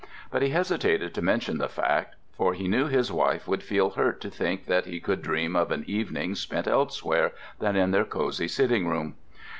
But 0.31 0.41
he 0.41 0.49
hesitated 0.49 1.13
to 1.13 1.21
mention 1.21 1.59
the 1.59 1.69
fact, 1.69 2.15
for 2.35 2.55
he 2.55 2.67
knew 2.67 2.87
his 2.87 3.11
wife 3.11 3.47
would 3.47 3.61
feel 3.61 3.91
hurt 3.91 4.19
to 4.21 4.31
think 4.31 4.65
that 4.65 4.87
he 4.87 4.99
could 4.99 5.21
dream 5.21 5.55
of 5.55 5.69
an 5.71 5.83
evening 5.85 6.33
spent 6.33 6.65
elsewhere 6.65 7.33
than 7.59 7.75
in 7.75 7.91
their 7.91 8.05
cosy 8.05 8.47
sitting 8.47 8.87
room. 8.87 9.13